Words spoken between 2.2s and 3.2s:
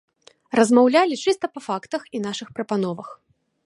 нашых прапановах.